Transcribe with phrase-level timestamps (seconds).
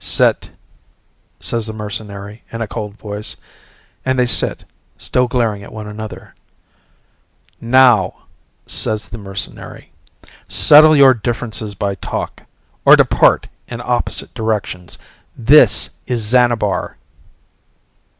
[0.03, 0.49] "Sit!"
[1.39, 3.35] says the mercenary in a cold voice,
[4.03, 4.65] and they sit
[4.97, 6.33] still glaring at one another.
[7.59, 8.15] "Now,"
[8.65, 9.91] says the mercenary,
[10.47, 12.41] "settle your differences by talk.
[12.83, 14.97] Or depart in opposite directions.
[15.37, 16.97] This is Xanabar!"